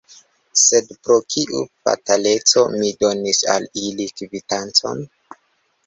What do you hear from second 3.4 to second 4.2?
al ili